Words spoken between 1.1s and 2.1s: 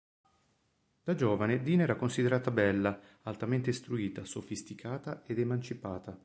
giovane, Dina era